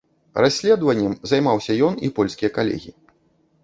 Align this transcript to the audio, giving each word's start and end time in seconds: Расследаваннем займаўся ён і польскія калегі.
Расследаваннем 0.45 1.13
займаўся 1.33 1.79
ён 1.91 2.03
і 2.09 2.13
польскія 2.19 2.49
калегі. 2.61 2.91